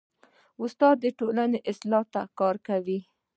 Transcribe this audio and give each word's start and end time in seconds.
استاد 0.63 0.95
د 1.01 1.05
ټولنې 1.19 1.59
اصلاح 1.71 2.03
ته 2.13 2.21
کار 2.39 2.55
کوي. 2.67 2.99